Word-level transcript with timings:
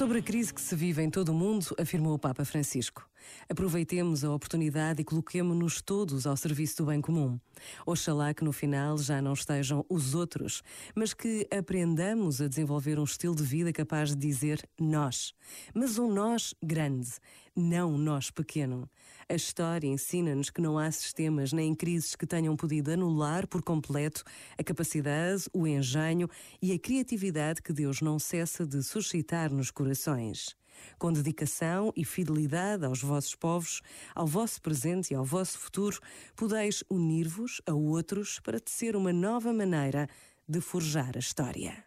Sobre 0.00 0.20
a 0.20 0.22
crise 0.22 0.54
que 0.54 0.62
se 0.62 0.74
vive 0.74 1.02
em 1.02 1.10
todo 1.10 1.28
o 1.28 1.34
mundo, 1.34 1.76
afirmou 1.78 2.14
o 2.14 2.18
Papa 2.18 2.42
Francisco. 2.42 3.06
Aproveitemos 3.48 4.24
a 4.24 4.32
oportunidade 4.32 5.00
e 5.00 5.04
coloquemo-nos 5.04 5.80
todos 5.82 6.26
ao 6.26 6.36
serviço 6.36 6.78
do 6.78 6.86
bem 6.86 7.00
comum. 7.00 7.38
Oxalá 7.86 8.32
que 8.32 8.44
no 8.44 8.52
final 8.52 8.96
já 8.98 9.20
não 9.20 9.32
estejam 9.32 9.84
os 9.88 10.14
outros, 10.14 10.62
mas 10.94 11.12
que 11.12 11.46
aprendamos 11.50 12.40
a 12.40 12.48
desenvolver 12.48 12.98
um 12.98 13.04
estilo 13.04 13.34
de 13.34 13.42
vida 13.42 13.72
capaz 13.72 14.10
de 14.10 14.16
dizer 14.16 14.68
nós. 14.78 15.34
Mas 15.74 15.98
um 15.98 16.12
nós 16.12 16.54
grande, 16.62 17.10
não 17.54 17.94
um 17.94 17.98
nós 17.98 18.30
pequeno. 18.30 18.88
A 19.28 19.34
história 19.34 19.86
ensina-nos 19.86 20.50
que 20.50 20.60
não 20.60 20.78
há 20.78 20.90
sistemas 20.90 21.52
nem 21.52 21.74
crises 21.74 22.16
que 22.16 22.26
tenham 22.26 22.56
podido 22.56 22.90
anular 22.90 23.46
por 23.46 23.62
completo 23.62 24.24
a 24.58 24.64
capacidade, 24.64 25.44
o 25.52 25.66
engenho 25.66 26.28
e 26.60 26.72
a 26.72 26.78
criatividade 26.78 27.62
que 27.62 27.72
Deus 27.72 28.00
não 28.00 28.18
cessa 28.18 28.66
de 28.66 28.82
suscitar 28.82 29.52
nos 29.52 29.70
corações. 29.70 30.59
Com 30.98 31.12
dedicação 31.12 31.92
e 31.96 32.04
fidelidade 32.04 32.84
aos 32.84 33.02
vossos 33.02 33.34
povos, 33.34 33.82
ao 34.14 34.26
vosso 34.26 34.60
presente 34.60 35.12
e 35.12 35.16
ao 35.16 35.24
vosso 35.24 35.58
futuro, 35.58 35.98
podeis 36.36 36.84
unir-vos 36.88 37.60
a 37.66 37.72
outros 37.72 38.40
para 38.40 38.60
tecer 38.60 38.96
uma 38.96 39.12
nova 39.12 39.52
maneira 39.52 40.08
de 40.48 40.60
forjar 40.60 41.12
a 41.16 41.18
história. 41.20 41.84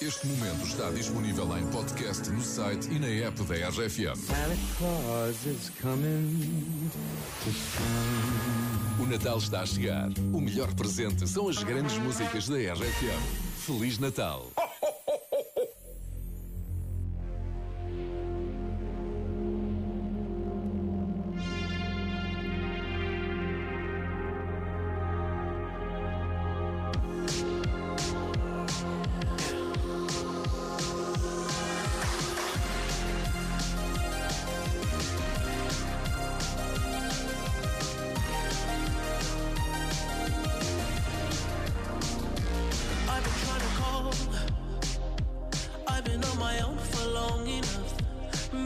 Este 0.00 0.28
momento 0.28 0.64
está 0.64 0.90
disponível 0.90 1.58
em 1.58 1.66
podcast 1.72 2.30
no 2.30 2.40
site 2.40 2.88
e 2.88 3.00
na 3.00 3.08
app 3.08 3.42
da 3.42 3.68
RFM. 3.68 4.16
O 9.00 9.06
Natal 9.06 9.38
está 9.38 9.62
a 9.62 9.66
chegar. 9.66 10.08
O 10.32 10.40
melhor 10.40 10.72
presente 10.74 11.26
são 11.26 11.48
as 11.48 11.60
grandes 11.64 11.98
músicas 11.98 12.48
da 12.48 12.56
RFM. 12.56 13.48
Feliz 13.66 13.98
Natal! 13.98 14.46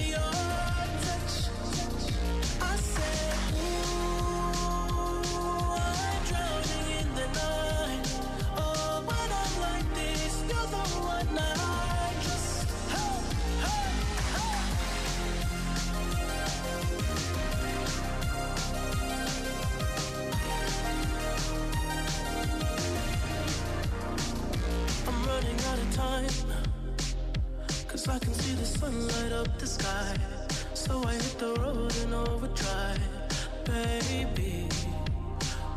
Your 0.00 0.37
Cause 27.98 28.08
I 28.10 28.18
can 28.20 28.32
see 28.32 28.54
the 28.54 28.64
sun 28.64 29.08
light 29.08 29.32
up 29.32 29.58
the 29.58 29.66
sky. 29.66 30.14
So 30.72 31.02
I 31.02 31.14
hit 31.14 31.36
the 31.36 31.52
road 31.60 31.92
in 31.96 32.14
overdrive, 32.14 33.00
baby. 33.64 34.68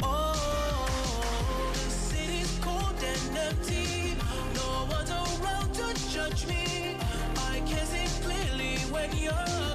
Oh, 0.03 1.71
the 1.73 1.89
city's 1.89 2.59
cold 2.61 2.93
and 3.03 3.37
empty. 3.37 4.13
No 4.53 4.87
one's 4.91 5.09
around 5.09 5.73
to 5.73 6.11
judge 6.11 6.45
me. 6.45 6.95
I 7.37 7.59
can 7.65 7.85
see 7.87 8.07
clearly 8.21 8.77
when 8.93 9.09
you're 9.17 9.31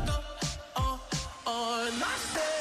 gone. 0.07 0.23
Oh, 0.77 1.01
oh, 1.49 1.89
and 1.91 2.01
I 2.01 2.17
said, 2.33 2.56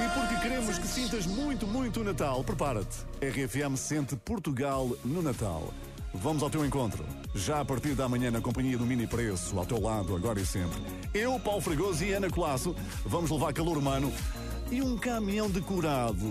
E 0.00 0.08
porque 0.14 0.36
queremos 0.42 0.78
que 0.78 0.86
sintas 0.86 1.26
muito, 1.26 1.66
muito 1.66 2.00
o 2.00 2.04
Natal, 2.04 2.42
prepara-te. 2.42 2.98
RFM 3.20 3.76
sente 3.76 4.16
Portugal 4.16 4.90
no 5.04 5.22
Natal. 5.22 5.72
Vamos 6.12 6.42
ao 6.42 6.50
teu 6.50 6.64
encontro. 6.64 7.04
Já 7.34 7.60
a 7.60 7.64
partir 7.64 7.94
da 7.94 8.08
manhã, 8.08 8.30
na 8.30 8.40
companhia 8.40 8.76
do 8.76 8.84
Mini 8.84 9.06
Preço, 9.06 9.58
ao 9.58 9.64
teu 9.64 9.80
lado, 9.80 10.16
agora 10.16 10.40
e 10.40 10.46
sempre. 10.46 10.80
Eu, 11.14 11.38
Paulo 11.38 11.60
Fregoso 11.60 12.04
e 12.04 12.12
Ana 12.12 12.28
Colasso 12.28 12.74
vamos 13.04 13.30
levar 13.30 13.52
calor 13.52 13.78
humano 13.78 14.12
e 14.70 14.80
um 14.80 14.96
caminhão 14.96 15.50
decorado 15.50 16.24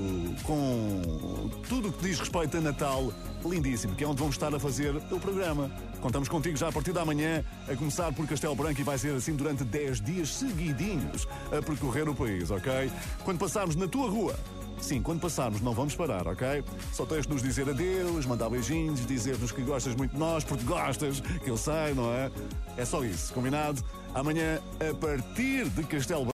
com 0.43 1.49
tudo 1.67 1.89
o 1.89 1.91
que 1.91 2.07
diz 2.07 2.19
respeito 2.19 2.57
a 2.57 2.61
Natal 2.61 3.11
lindíssimo, 3.43 3.95
que 3.95 4.03
é 4.03 4.07
onde 4.07 4.19
vamos 4.19 4.35
estar 4.35 4.53
a 4.53 4.59
fazer 4.59 4.95
o 5.11 5.19
programa. 5.19 5.69
Contamos 6.01 6.29
contigo 6.29 6.55
já 6.55 6.69
a 6.69 6.71
partir 6.71 6.93
da 6.93 7.03
manhã, 7.03 7.43
a 7.67 7.75
começar 7.75 8.13
por 8.13 8.25
Castelo 8.27 8.55
Branco 8.55 8.79
e 8.79 8.83
vai 8.83 8.97
ser 8.97 9.13
assim 9.13 9.35
durante 9.35 9.63
10 9.63 10.01
dias 10.01 10.29
seguidinhos 10.29 11.27
a 11.47 11.61
percorrer 11.61 12.07
o 12.07 12.15
país, 12.15 12.49
ok? 12.49 12.89
Quando 13.23 13.39
passarmos 13.39 13.75
na 13.75 13.87
tua 13.87 14.09
rua, 14.09 14.35
Sim, 14.81 15.01
quando 15.01 15.19
passarmos 15.19 15.59
não 15.61 15.73
vamos 15.73 15.93
parar, 15.93 16.25
ok? 16.25 16.63
Só 16.93 17.05
tens 17.05 17.27
de 17.27 17.33
nos 17.33 17.43
dizer 17.43 17.69
adeus, 17.69 18.25
mandar 18.25 18.49
beijinhos, 18.49 19.05
dizer-nos 19.05 19.51
que 19.51 19.61
gostas 19.61 19.93
muito 19.93 20.11
de 20.11 20.17
nós, 20.17 20.43
porque 20.43 20.63
gostas, 20.63 21.19
que 21.19 21.49
eu 21.49 21.57
sei, 21.57 21.93
não 21.93 22.11
é? 22.13 22.31
É 22.77 22.85
só 22.85 23.03
isso, 23.03 23.33
combinado? 23.33 23.83
Amanhã, 24.13 24.59
a 24.79 24.93
partir 24.95 25.69
de 25.69 25.83
Castelo 25.83 26.25